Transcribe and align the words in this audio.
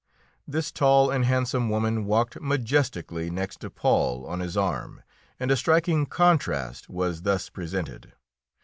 This 0.47 0.71
tall 0.71 1.11
and 1.11 1.23
handsome 1.25 1.69
woman 1.69 2.05
walked 2.05 2.41
majestically 2.41 3.29
next 3.29 3.59
to 3.59 3.69
Paul, 3.69 4.25
on 4.25 4.39
his 4.39 4.57
arm, 4.57 5.03
and 5.39 5.51
a 5.51 5.55
striking 5.55 6.07
contrast 6.07 6.89
was 6.89 7.21
thus 7.21 7.51
presented. 7.51 8.11